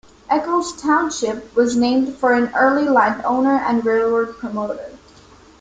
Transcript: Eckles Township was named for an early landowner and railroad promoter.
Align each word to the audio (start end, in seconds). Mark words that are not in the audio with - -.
Eckles 0.31 0.81
Township 0.81 1.55
was 1.55 1.75
named 1.75 2.17
for 2.17 2.33
an 2.33 2.51
early 2.55 2.89
landowner 2.89 3.57
and 3.57 3.85
railroad 3.85 4.35
promoter. 4.39 4.97